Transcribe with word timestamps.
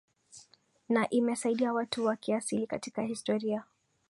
na 0.89 1.09
imesaidia 1.09 1.73
watu 1.73 2.05
wa 2.05 2.15
kiasili 2.15 2.67
katika 2.67 3.01
historia 3.01 3.63